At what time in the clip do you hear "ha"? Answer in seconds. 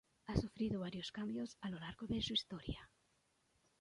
0.25-0.35